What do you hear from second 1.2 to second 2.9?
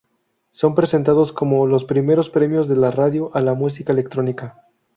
como "los primeros premios de la